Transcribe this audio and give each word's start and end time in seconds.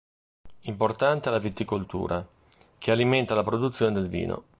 Importante 0.61 1.29
è 1.29 1.31
la 1.31 1.37
viticoltura, 1.37 2.27
che 2.79 2.89
alimenta 2.89 3.35
la 3.35 3.43
produzione 3.43 3.93
del 3.93 4.09
vino. 4.09 4.43